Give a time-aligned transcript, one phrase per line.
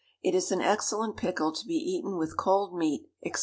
[0.23, 3.33] It is an excellent pickle to be eaten with cold meat, &c.